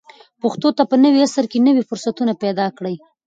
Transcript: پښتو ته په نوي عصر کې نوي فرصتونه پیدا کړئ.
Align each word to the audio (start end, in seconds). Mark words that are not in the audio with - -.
پښتو 0.41 0.69
ته 0.77 0.83
په 0.89 0.95
نوي 1.03 1.19
عصر 1.27 1.45
کې 1.51 1.59
نوي 1.67 1.83
فرصتونه 1.89 2.33
پیدا 2.43 2.67
کړئ. 2.77 2.95